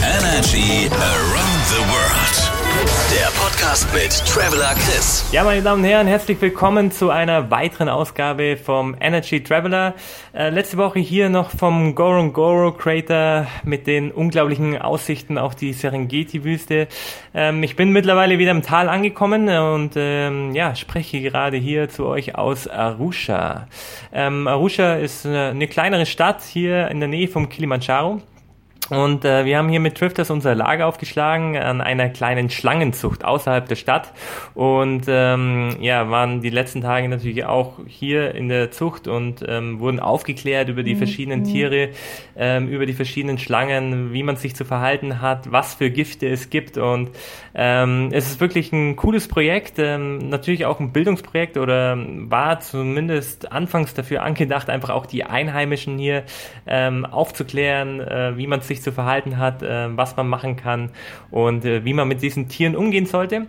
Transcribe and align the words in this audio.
Energy 0.00 0.88
Around 0.90 1.62
the 1.68 1.80
World. 1.92 2.52
Der 3.12 3.26
Podcast 3.38 3.86
mit 3.92 4.10
Traveler 4.26 4.74
Chris. 4.74 5.24
Ja, 5.32 5.44
meine 5.44 5.60
Damen 5.60 5.82
und 5.82 5.88
Herren, 5.88 6.06
herzlich 6.06 6.40
willkommen 6.40 6.90
zu 6.90 7.10
einer 7.10 7.50
weiteren 7.50 7.88
Ausgabe 7.90 8.56
vom 8.56 8.96
Energy 8.98 9.42
Traveler. 9.42 9.94
Äh, 10.34 10.48
letzte 10.48 10.78
Woche 10.78 10.98
hier 10.98 11.28
noch 11.28 11.50
vom 11.50 11.94
Gorongoro 11.94 12.72
Crater 12.72 13.46
mit 13.64 13.86
den 13.86 14.10
unglaublichen 14.10 14.80
Aussichten 14.80 15.36
auf 15.36 15.54
die 15.54 15.74
Serengeti-Wüste. 15.74 16.88
Ähm, 17.34 17.62
ich 17.62 17.76
bin 17.76 17.90
mittlerweile 17.90 18.38
wieder 18.38 18.52
im 18.52 18.62
Tal 18.62 18.88
angekommen 18.88 19.48
und 19.48 19.92
ähm, 19.96 20.54
ja, 20.54 20.74
spreche 20.74 21.20
gerade 21.20 21.58
hier 21.58 21.90
zu 21.90 22.06
euch 22.06 22.34
aus 22.34 22.66
Arusha. 22.66 23.68
Ähm, 24.12 24.48
Arusha 24.48 24.94
ist 24.94 25.26
eine, 25.26 25.50
eine 25.50 25.68
kleinere 25.68 26.06
Stadt 26.06 26.42
hier 26.42 26.88
in 26.88 27.00
der 27.00 27.08
Nähe 27.08 27.28
vom 27.28 27.48
Kilimanjaro. 27.50 28.22
Und 28.92 29.24
äh, 29.24 29.46
wir 29.46 29.56
haben 29.56 29.70
hier 29.70 29.80
mit 29.80 29.98
Drifters 29.98 30.28
unser 30.28 30.54
Lager 30.54 30.86
aufgeschlagen 30.86 31.56
an 31.56 31.80
einer 31.80 32.10
kleinen 32.10 32.50
Schlangenzucht 32.50 33.24
außerhalb 33.24 33.66
der 33.66 33.76
Stadt. 33.76 34.12
Und 34.52 35.04
ähm, 35.08 35.76
ja, 35.80 36.10
waren 36.10 36.42
die 36.42 36.50
letzten 36.50 36.82
Tage 36.82 37.08
natürlich 37.08 37.46
auch 37.46 37.78
hier 37.86 38.34
in 38.34 38.50
der 38.50 38.70
Zucht 38.70 39.08
und 39.08 39.42
ähm, 39.48 39.80
wurden 39.80 39.98
aufgeklärt 39.98 40.68
über 40.68 40.82
die 40.82 40.92
mhm. 40.92 40.98
verschiedenen 40.98 41.44
Tiere, 41.44 41.88
ähm, 42.36 42.68
über 42.68 42.84
die 42.84 42.92
verschiedenen 42.92 43.38
Schlangen, 43.38 44.12
wie 44.12 44.22
man 44.22 44.36
sich 44.36 44.54
zu 44.54 44.66
verhalten 44.66 45.22
hat, 45.22 45.50
was 45.50 45.72
für 45.72 45.90
Gifte 45.90 46.28
es 46.28 46.50
gibt. 46.50 46.76
Und 46.76 47.12
ähm, 47.54 48.10
es 48.12 48.26
ist 48.26 48.40
wirklich 48.40 48.72
ein 48.72 48.96
cooles 48.96 49.26
Projekt, 49.26 49.78
ähm, 49.78 50.18
natürlich 50.28 50.66
auch 50.66 50.80
ein 50.80 50.92
Bildungsprojekt 50.92 51.56
oder 51.56 51.96
war 51.96 52.60
zumindest 52.60 53.52
anfangs 53.52 53.94
dafür 53.94 54.22
angedacht, 54.22 54.68
einfach 54.68 54.90
auch 54.90 55.06
die 55.06 55.24
Einheimischen 55.24 55.96
hier 55.96 56.24
ähm, 56.66 57.06
aufzuklären, 57.06 58.00
äh, 58.00 58.36
wie 58.36 58.46
man 58.46 58.60
sich 58.60 58.81
zu 58.82 58.92
verhalten 58.92 59.38
hat, 59.38 59.62
äh, 59.62 59.96
was 59.96 60.16
man 60.16 60.28
machen 60.28 60.56
kann 60.56 60.90
und 61.30 61.64
äh, 61.64 61.84
wie 61.84 61.94
man 61.94 62.08
mit 62.08 62.22
diesen 62.22 62.48
Tieren 62.48 62.76
umgehen 62.76 63.06
sollte. 63.06 63.46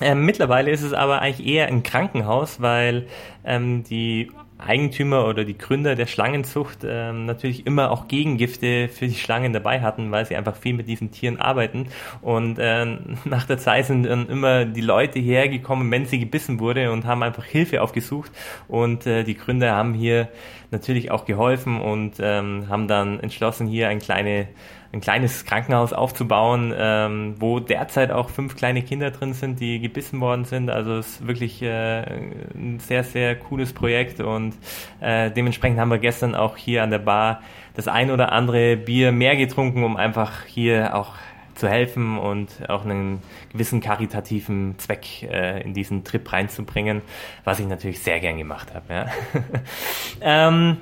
Ähm, 0.00 0.24
mittlerweile 0.24 0.70
ist 0.70 0.82
es 0.82 0.92
aber 0.92 1.20
eigentlich 1.20 1.46
eher 1.46 1.68
ein 1.68 1.82
Krankenhaus, 1.82 2.60
weil 2.60 3.06
ähm, 3.44 3.84
die 3.84 4.30
Eigentümer 4.58 5.26
oder 5.26 5.44
die 5.44 5.58
Gründer 5.58 5.96
der 5.96 6.06
Schlangenzucht 6.06 6.78
ähm, 6.84 7.26
natürlich 7.26 7.66
immer 7.66 7.90
auch 7.90 8.06
Gegengifte 8.06 8.88
für 8.88 9.08
die 9.08 9.14
Schlangen 9.14 9.52
dabei 9.52 9.80
hatten, 9.80 10.12
weil 10.12 10.24
sie 10.26 10.36
einfach 10.36 10.56
viel 10.56 10.74
mit 10.74 10.88
diesen 10.88 11.10
Tieren 11.10 11.40
arbeiten. 11.40 11.88
Und 12.22 12.58
äh, 12.58 12.84
nach 13.24 13.44
der 13.46 13.58
Zeit 13.58 13.86
sind 13.86 14.04
dann 14.04 14.28
immer 14.28 14.64
die 14.64 14.80
Leute 14.80 15.18
hergekommen, 15.18 15.90
wenn 15.90 16.06
sie 16.06 16.18
gebissen 16.18 16.60
wurde 16.60 16.92
und 16.92 17.04
haben 17.04 17.22
einfach 17.22 17.44
Hilfe 17.44 17.82
aufgesucht. 17.82 18.30
Und 18.68 19.06
äh, 19.06 19.24
die 19.24 19.36
Gründer 19.36 19.74
haben 19.74 19.92
hier 19.92 20.28
natürlich 20.70 21.10
auch 21.10 21.24
geholfen 21.24 21.80
und 21.80 22.14
ähm, 22.20 22.68
haben 22.68 22.88
dann 22.88 23.20
entschlossen, 23.20 23.66
hier 23.66 23.88
ein 23.88 23.98
kleine 23.98 24.48
ein 24.94 25.00
kleines 25.00 25.44
Krankenhaus 25.44 25.92
aufzubauen, 25.92 26.72
ähm, 26.76 27.34
wo 27.40 27.58
derzeit 27.58 28.12
auch 28.12 28.30
fünf 28.30 28.54
kleine 28.54 28.80
Kinder 28.82 29.10
drin 29.10 29.34
sind, 29.34 29.58
die 29.58 29.80
gebissen 29.80 30.20
worden 30.20 30.44
sind. 30.44 30.70
Also 30.70 30.98
es 30.98 31.16
ist 31.16 31.26
wirklich 31.26 31.62
äh, 31.62 32.04
ein 32.54 32.78
sehr, 32.78 33.02
sehr 33.02 33.34
cooles 33.34 33.72
Projekt 33.72 34.20
und 34.20 34.43
äh, 35.00 35.30
dementsprechend 35.30 35.78
haben 35.78 35.90
wir 35.90 35.98
gestern 35.98 36.34
auch 36.34 36.56
hier 36.56 36.82
an 36.82 36.90
der 36.90 36.98
Bar 36.98 37.42
das 37.74 37.88
ein 37.88 38.10
oder 38.10 38.32
andere 38.32 38.76
Bier 38.76 39.12
mehr 39.12 39.36
getrunken, 39.36 39.84
um 39.84 39.96
einfach 39.96 40.44
hier 40.44 40.94
auch 40.94 41.14
zu 41.54 41.68
helfen 41.68 42.18
und 42.18 42.68
auch 42.68 42.84
einen 42.84 43.22
gewissen 43.52 43.80
karitativen 43.80 44.78
Zweck 44.78 45.22
äh, 45.22 45.62
in 45.62 45.72
diesen 45.72 46.04
Trip 46.04 46.32
reinzubringen, 46.32 47.02
was 47.44 47.60
ich 47.60 47.66
natürlich 47.66 48.00
sehr 48.00 48.20
gern 48.20 48.38
gemacht 48.38 48.74
habe. 48.74 48.92
Ja. 48.92 49.06
ähm, 50.48 50.78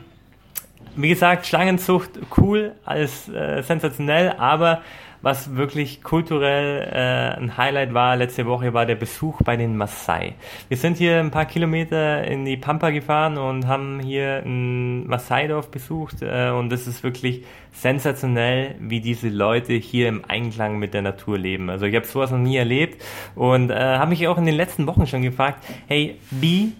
wie 0.96 1.08
gesagt, 1.08 1.46
Schlangenzucht 1.46 2.10
cool, 2.36 2.72
alles 2.84 3.28
äh, 3.28 3.62
sensationell, 3.62 4.34
aber 4.38 4.82
was 5.22 5.56
wirklich 5.56 6.02
kulturell 6.02 6.88
äh, 6.92 7.40
ein 7.40 7.56
Highlight 7.56 7.94
war 7.94 8.16
letzte 8.16 8.44
Woche, 8.44 8.74
war 8.74 8.86
der 8.86 8.96
Besuch 8.96 9.40
bei 9.42 9.56
den 9.56 9.76
Maasai. 9.76 10.34
Wir 10.68 10.76
sind 10.76 10.98
hier 10.98 11.20
ein 11.20 11.30
paar 11.30 11.46
Kilometer 11.46 12.24
in 12.24 12.44
die 12.44 12.56
Pampa 12.56 12.90
gefahren 12.90 13.38
und 13.38 13.66
haben 13.68 14.00
hier 14.00 14.42
ein 14.44 15.06
Maasai-Dorf 15.06 15.70
besucht 15.70 16.22
äh, 16.22 16.50
und 16.50 16.72
es 16.72 16.86
ist 16.86 17.04
wirklich 17.04 17.44
sensationell, 17.70 18.74
wie 18.80 19.00
diese 19.00 19.28
Leute 19.28 19.74
hier 19.74 20.08
im 20.08 20.24
Einklang 20.26 20.78
mit 20.78 20.92
der 20.92 21.02
Natur 21.02 21.38
leben. 21.38 21.70
Also 21.70 21.86
ich 21.86 21.94
habe 21.94 22.06
sowas 22.06 22.32
noch 22.32 22.38
nie 22.38 22.56
erlebt 22.56 23.00
und 23.36 23.70
äh, 23.70 23.76
habe 23.76 24.10
mich 24.10 24.26
auch 24.26 24.38
in 24.38 24.44
den 24.44 24.56
letzten 24.56 24.86
Wochen 24.86 25.06
schon 25.06 25.22
gefragt, 25.22 25.64
hey, 25.86 26.16
wie 26.30 26.72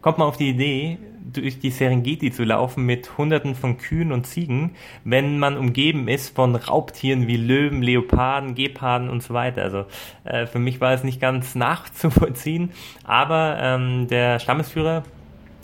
kommt 0.00 0.18
man 0.18 0.28
auf 0.28 0.36
die 0.36 0.50
Idee, 0.50 0.98
durch 1.32 1.58
die 1.58 1.70
Serengeti 1.70 2.30
zu 2.30 2.44
laufen 2.44 2.84
mit 2.84 3.18
Hunderten 3.18 3.54
von 3.54 3.78
Kühen 3.78 4.12
und 4.12 4.26
Ziegen, 4.26 4.74
wenn 5.04 5.38
man 5.38 5.56
umgeben 5.56 6.08
ist 6.08 6.34
von 6.34 6.54
Raubtieren 6.54 7.26
wie 7.26 7.36
Löwen, 7.36 7.82
Leoparden, 7.82 8.54
Geparden 8.54 9.10
und 9.10 9.22
so 9.22 9.34
weiter. 9.34 9.62
Also 9.62 9.84
äh, 10.24 10.46
für 10.46 10.58
mich 10.58 10.80
war 10.80 10.92
es 10.92 11.04
nicht 11.04 11.20
ganz 11.20 11.54
nachzuvollziehen, 11.54 12.70
aber 13.04 13.58
ähm, 13.60 14.08
der 14.08 14.38
Stammesführer 14.38 15.02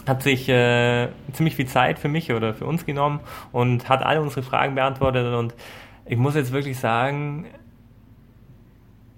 hat 0.07 0.23
sich 0.23 0.49
äh, 0.49 1.09
ziemlich 1.33 1.57
viel 1.57 1.67
Zeit 1.67 1.99
für 1.99 2.09
mich 2.09 2.31
oder 2.33 2.53
für 2.53 2.67
uns 2.67 2.85
genommen 2.85 3.21
und 3.53 3.89
hat 3.89 4.03
alle 4.03 4.21
unsere 4.21 4.43
Fragen 4.43 4.75
beantwortet 4.75 5.35
und 5.35 5.55
ich 6.07 6.19
muss 6.19 6.35
jetzt 6.35 6.53
wirklich 6.53 6.79
sagen, 6.79 7.47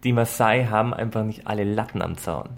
die 0.05 0.13
Maasai 0.13 0.67
haben 0.67 0.95
einfach 0.95 1.25
nicht 1.25 1.49
alle 1.49 1.65
Latten 1.65 2.01
am 2.01 2.17
Zaun. 2.17 2.51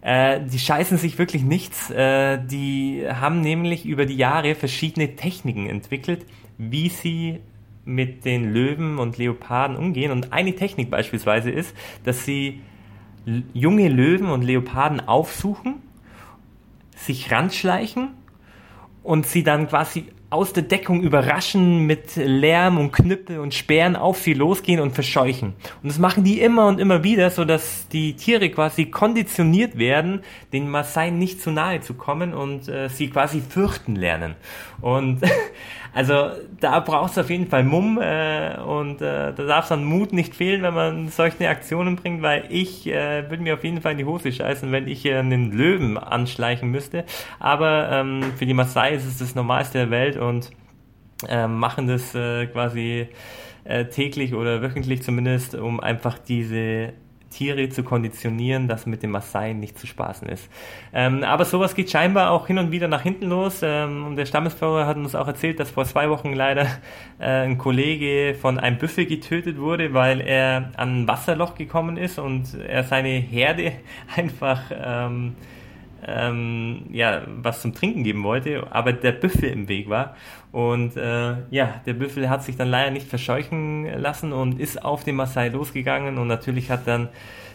Äh, 0.00 0.40
die 0.44 0.58
scheißen 0.58 0.98
sich 0.98 1.18
wirklich 1.18 1.42
nichts. 1.42 1.90
Äh, 1.90 2.38
die 2.44 3.04
haben 3.08 3.40
nämlich 3.40 3.84
über 3.84 4.06
die 4.06 4.16
Jahre 4.16 4.54
verschiedene 4.54 5.16
Techniken 5.16 5.68
entwickelt, 5.68 6.24
wie 6.56 6.88
sie 6.88 7.40
mit 7.84 8.24
den 8.24 8.52
Löwen 8.52 8.98
und 8.98 9.18
Leoparden 9.18 9.76
umgehen. 9.76 10.12
Und 10.12 10.32
eine 10.32 10.54
Technik 10.54 10.90
beispielsweise 10.90 11.50
ist, 11.50 11.74
dass 12.04 12.24
sie 12.24 12.60
junge 13.52 13.88
Löwen 13.88 14.28
und 14.28 14.42
Leoparden 14.42 15.06
aufsuchen, 15.06 15.76
sich 16.94 17.30
ranschleichen 17.32 18.10
und 19.02 19.26
sie 19.26 19.42
dann 19.42 19.68
quasi 19.68 20.06
aus 20.30 20.52
der 20.52 20.62
Deckung 20.62 21.02
überraschen 21.02 21.86
mit 21.86 22.16
Lärm 22.16 22.76
und 22.76 22.92
Knüppel 22.92 23.38
und 23.38 23.54
Sperren 23.54 23.96
auf 23.96 24.18
sie 24.18 24.34
losgehen 24.34 24.78
und 24.78 24.92
verscheuchen. 24.92 25.54
Und 25.82 25.88
das 25.88 25.98
machen 25.98 26.22
die 26.22 26.40
immer 26.40 26.66
und 26.66 26.80
immer 26.80 27.02
wieder, 27.02 27.30
so 27.30 27.46
dass 27.46 27.88
die 27.88 28.14
Tiere 28.14 28.50
quasi 28.50 28.86
konditioniert 28.86 29.78
werden, 29.78 30.20
den 30.52 30.68
Maasai 30.68 31.10
nicht 31.10 31.40
zu 31.40 31.50
nahe 31.50 31.80
zu 31.80 31.94
kommen 31.94 32.34
und 32.34 32.68
äh, 32.68 32.90
sie 32.90 33.08
quasi 33.08 33.40
fürchten 33.40 33.96
lernen. 33.96 34.34
Und 34.82 35.22
also 35.94 36.30
da 36.60 36.80
braucht 36.80 37.12
es 37.12 37.18
auf 37.18 37.30
jeden 37.30 37.48
Fall 37.48 37.64
Mumm 37.64 37.98
äh, 37.98 38.58
und 38.58 39.00
äh, 39.00 39.32
da 39.32 39.44
darf 39.44 39.72
an 39.72 39.84
Mut 39.84 40.12
nicht 40.12 40.34
fehlen, 40.34 40.62
wenn 40.62 40.74
man 40.74 41.08
solche 41.08 41.48
Aktionen 41.48 41.96
bringt, 41.96 42.20
weil 42.20 42.44
ich 42.50 42.86
äh, 42.86 43.30
würde 43.30 43.42
mir 43.42 43.54
auf 43.54 43.64
jeden 43.64 43.80
Fall 43.80 43.92
in 43.92 43.98
die 43.98 44.04
Hose 44.04 44.30
scheißen, 44.30 44.70
wenn 44.72 44.88
ich 44.88 45.06
äh, 45.06 45.16
einen 45.16 45.52
Löwen 45.52 45.96
anschleichen 45.96 46.70
müsste. 46.70 47.04
Aber 47.38 47.88
ähm, 47.90 48.22
für 48.36 48.44
die 48.44 48.54
Maasai 48.54 48.94
ist 48.94 49.06
es 49.06 49.18
das 49.18 49.34
Normalste 49.34 49.78
der 49.78 49.90
Welt 49.90 50.17
und 50.18 50.50
äh, 51.28 51.46
machen 51.46 51.86
das 51.86 52.14
äh, 52.14 52.46
quasi 52.46 53.08
äh, 53.64 53.86
täglich 53.86 54.34
oder 54.34 54.62
wöchentlich 54.62 55.02
zumindest, 55.02 55.54
um 55.54 55.80
einfach 55.80 56.18
diese 56.18 56.92
Tiere 57.30 57.68
zu 57.68 57.82
konditionieren, 57.82 58.68
dass 58.68 58.86
mit 58.86 59.02
dem 59.02 59.10
Maasai 59.10 59.52
nicht 59.52 59.78
zu 59.78 59.86
spaßen 59.86 60.28
ist. 60.28 60.48
Ähm, 60.92 61.22
aber 61.22 61.44
sowas 61.44 61.74
geht 61.74 61.90
scheinbar 61.90 62.30
auch 62.30 62.46
hin 62.46 62.58
und 62.58 62.72
wieder 62.72 62.88
nach 62.88 63.02
hinten 63.02 63.26
los. 63.26 63.60
Ähm, 63.62 64.06
und 64.06 64.16
der 64.16 64.26
Stammesführer 64.26 64.86
hat 64.86 64.96
uns 64.96 65.14
auch 65.14 65.26
erzählt, 65.26 65.60
dass 65.60 65.70
vor 65.70 65.84
zwei 65.84 66.08
Wochen 66.08 66.32
leider 66.32 66.66
äh, 67.18 67.44
ein 67.44 67.58
Kollege 67.58 68.34
von 68.40 68.58
einem 68.58 68.78
Büffel 68.78 69.06
getötet 69.06 69.58
wurde, 69.58 69.92
weil 69.92 70.20
er 70.20 70.72
an 70.76 71.02
ein 71.02 71.08
Wasserloch 71.08 71.54
gekommen 71.54 71.96
ist 71.96 72.18
und 72.18 72.54
er 72.54 72.84
seine 72.84 73.10
Herde 73.10 73.72
einfach 74.16 74.62
ähm, 74.74 75.36
ähm, 76.06 76.86
ja, 76.90 77.22
was 77.26 77.62
zum 77.62 77.74
Trinken 77.74 78.04
geben 78.04 78.22
wollte, 78.22 78.66
aber 78.70 78.92
der 78.92 79.12
Büffel 79.12 79.50
im 79.50 79.68
Weg 79.68 79.88
war. 79.88 80.16
Und 80.52 80.96
äh, 80.96 81.36
ja, 81.50 81.80
der 81.86 81.94
Büffel 81.94 82.30
hat 82.30 82.44
sich 82.44 82.56
dann 82.56 82.68
leider 82.68 82.90
nicht 82.90 83.08
verscheuchen 83.08 83.84
lassen 83.98 84.32
und 84.32 84.58
ist 84.58 84.84
auf 84.84 85.04
den 85.04 85.16
Maasai 85.16 85.48
losgegangen 85.48 86.18
und 86.18 86.28
natürlich 86.28 86.70
hat 86.70 86.86
dann 86.86 87.08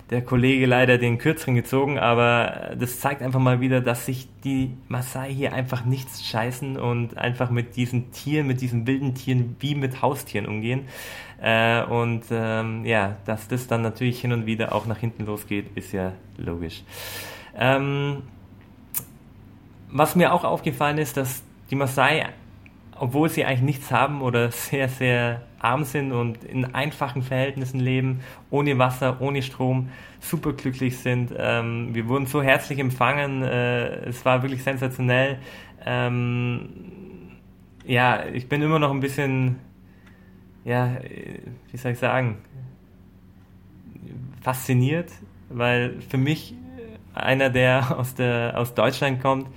der 0.10 0.22
Kollege 0.22 0.66
leider 0.66 0.98
den 0.98 1.18
kürzeren 1.18 1.56
gezogen, 1.56 1.98
aber 1.98 2.76
das 2.78 3.00
zeigt 3.00 3.22
einfach 3.22 3.40
mal 3.40 3.62
wieder, 3.62 3.82
dass 3.82 4.06
sich 4.06 4.28
die 4.44 4.72
Maasai 4.88 5.34
hier 5.34 5.54
einfach 5.54 5.86
nichts 5.86 6.24
scheißen 6.26 6.78
und 6.78 7.18
einfach 7.18 7.50
mit 7.50 7.76
diesen 7.76 8.12
Tieren, 8.12 8.46
mit 8.46 8.62
diesen 8.62 8.86
wilden 8.86 9.16
Tieren 9.16 9.56
wie 9.60 9.76
mit 9.76 10.02
Haustieren 10.02 10.46
umgehen. 10.46 10.82
Äh, 11.42 11.84
und 11.84 12.24
ähm, 12.32 12.86
ja, 12.86 13.18
dass 13.26 13.48
das 13.48 13.68
dann 13.68 13.82
natürlich 13.82 14.22
hin 14.22 14.34
und 14.34 14.46
wieder 14.46 14.76
auch 14.76 14.86
nach 14.86 14.98
hinten 14.98 15.26
losgeht, 15.26 15.68
ist 15.76 15.94
ja 15.94 16.14
logisch. 16.38 16.84
Ähm, 17.58 18.24
was 19.94 20.16
mir 20.16 20.34
auch 20.34 20.44
aufgefallen 20.44 20.98
ist, 20.98 21.16
dass 21.18 21.44
die 21.70 21.76
Maasai, 21.76 22.26
obwohl 23.00 23.30
sie 23.30 23.46
eigentlich 23.46 23.62
nichts 23.62 23.92
haben 23.92 24.22
oder 24.22 24.52
sehr, 24.52 24.90
sehr 24.90 25.42
arm 25.60 25.86
sind 25.86 26.12
und 26.12 26.44
in 26.44 26.76
einfachen 26.76 27.22
Verhältnissen 27.22 27.80
leben, 27.80 28.20
ohne 28.50 28.78
Wasser, 28.78 29.22
ohne 29.22 29.42
Strom, 29.42 29.90
super 30.20 30.52
glücklich 30.52 30.98
sind. 30.98 31.34
Ähm, 31.38 31.94
wir 31.94 32.08
wurden 32.10 32.26
so 32.26 32.44
herzlich 32.44 32.80
empfangen, 32.80 33.44
äh, 33.44 34.08
es 34.08 34.26
war 34.26 34.42
wirklich 34.42 34.64
sensationell. 34.64 35.40
Ähm, 35.86 36.70
ja, 37.86 38.26
ich 38.26 38.50
bin 38.50 38.62
immer 38.62 38.80
noch 38.80 38.92
ein 38.92 39.00
bisschen 39.00 39.60
ja, 40.66 40.98
wie 41.72 41.78
soll 41.78 41.92
ich 41.92 42.00
sagen, 42.00 42.38
fasziniert, 44.42 45.12
weil 45.50 46.02
für 46.10 46.18
mich 46.18 46.56
einer, 47.14 47.50
der 47.50 47.98
aus, 47.98 48.16
der, 48.16 48.54
aus 48.58 48.74
Deutschland 48.74 49.22
kommt, 49.22 49.48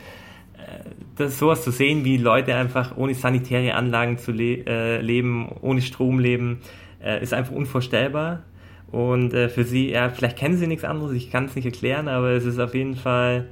das 1.17 1.39
sowas 1.39 1.63
zu 1.65 1.71
sehen, 1.71 2.05
wie 2.05 2.17
Leute 2.17 2.55
einfach 2.55 2.97
ohne 2.97 3.15
sanitäre 3.15 3.75
Anlagen 3.75 4.19
zu 4.19 4.33
le 4.33 4.67
äh, 4.67 5.01
leben, 5.01 5.49
ohne 5.61 5.83
Strom 5.83 6.19
leben, 6.19 6.61
äh, 7.03 7.23
ist 7.23 7.33
einfach 7.33 7.53
unvorstellbar. 7.53 8.43
Und 8.91 9.35
äh, 9.35 9.49
für 9.49 9.65
sie, 9.65 9.91
ja, 9.91 10.11
vielleicht 10.11 10.39
kennen 10.39 10.57
sie 10.57 10.67
nichts 10.67 10.85
anderes, 10.85 11.13
ich 11.13 11.31
kann 11.31 11.47
es 11.47 11.57
nicht 11.57 11.65
erklären, 11.65 12.09
aber 12.09 12.31
es 12.31 12.45
ist 12.45 12.59
auf 12.59 12.75
jeden 12.75 12.97
Fall 12.97 13.47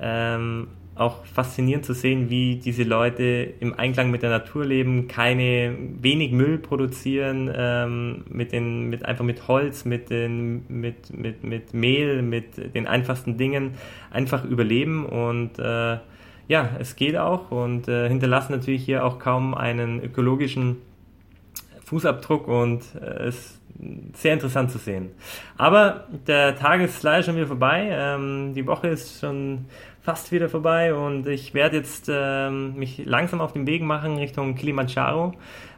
ähm, 0.00 0.68
auch 0.94 1.24
faszinierend 1.24 1.84
zu 1.84 1.94
sehen, 1.94 2.28
wie 2.30 2.56
diese 2.56 2.82
Leute 2.82 3.54
im 3.60 3.78
Einklang 3.78 4.10
mit 4.10 4.22
der 4.22 4.30
Natur 4.30 4.64
leben, 4.64 5.08
keine 5.08 5.74
wenig 6.00 6.32
Müll 6.32 6.58
produzieren, 6.58 7.50
ähm, 7.54 8.24
mit 8.28 8.52
den, 8.52 8.90
mit 8.90 9.04
einfach 9.04 9.24
mit 9.24 9.48
Holz, 9.48 9.84
mit 9.84 10.10
den, 10.10 10.64
mit, 10.68 11.16
mit, 11.16 11.42
mit 11.42 11.72
Mehl, 11.72 12.22
mit 12.22 12.74
den 12.74 12.86
einfachsten 12.86 13.36
Dingen 13.38 13.74
einfach 14.10 14.44
überleben 14.44 15.06
und 15.06 15.58
äh, 15.58 15.98
ja, 16.50 16.68
es 16.80 16.96
geht 16.96 17.16
auch 17.16 17.52
und 17.52 17.86
äh, 17.86 18.08
hinterlassen 18.08 18.50
natürlich 18.50 18.84
hier 18.84 19.04
auch 19.04 19.20
kaum 19.20 19.54
einen 19.54 20.02
ökologischen 20.02 20.78
Fußabdruck 21.84 22.48
und 22.48 22.82
äh, 23.00 23.28
ist 23.28 23.60
sehr 24.14 24.32
interessant 24.32 24.72
zu 24.72 24.78
sehen. 24.78 25.12
Aber 25.56 26.08
der 26.26 26.56
Tag 26.56 26.80
ist 26.80 27.04
leider 27.04 27.22
schon 27.22 27.36
wieder 27.36 27.46
vorbei. 27.46 27.90
Ähm, 27.92 28.52
die 28.52 28.66
Woche 28.66 28.88
ist 28.88 29.20
schon 29.20 29.66
fast 30.02 30.32
wieder 30.32 30.48
vorbei 30.48 30.92
und 30.92 31.28
ich 31.28 31.54
werde 31.54 31.76
jetzt 31.76 32.10
ähm, 32.12 32.74
mich 32.74 33.00
langsam 33.04 33.40
auf 33.40 33.52
den 33.52 33.68
Weg 33.68 33.82
machen 33.82 34.16
Richtung 34.16 34.56
Kilimanjaro, 34.56 35.34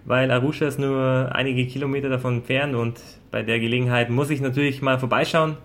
weil 0.07 0.31
Arusha 0.31 0.65
ist 0.65 0.79
nur 0.79 1.29
einige 1.35 1.67
Kilometer 1.67 2.09
davon 2.09 2.37
entfernt 2.37 2.75
und 2.75 2.99
bei 3.31 3.43
der 3.43 3.61
Gelegenheit 3.61 4.09
muss 4.09 4.31
ich 4.31 4.41
natürlich 4.41 4.81
mal 4.81 4.99
vorbeischauen 4.99 5.59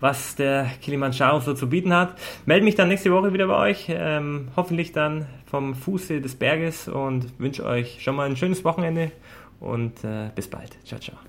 was 0.00 0.36
der 0.36 0.66
Kilimanjaro 0.82 1.40
so 1.40 1.54
zu 1.54 1.68
bieten 1.68 1.92
hat. 1.92 2.14
Melde 2.46 2.64
mich 2.64 2.74
dann 2.74 2.88
nächste 2.88 3.12
Woche 3.12 3.32
wieder 3.32 3.46
bei 3.46 3.56
euch, 3.56 3.86
ähm, 3.88 4.48
hoffentlich 4.56 4.92
dann 4.92 5.26
vom 5.46 5.74
Fuße 5.74 6.20
des 6.20 6.36
Berges 6.36 6.88
und 6.88 7.38
wünsche 7.38 7.64
euch 7.64 8.02
schon 8.02 8.16
mal 8.16 8.28
ein 8.28 8.36
schönes 8.36 8.64
Wochenende 8.64 9.12
und 9.60 10.04
äh, 10.04 10.30
bis 10.34 10.48
bald. 10.48 10.76
Ciao, 10.84 11.00
ciao. 11.00 11.28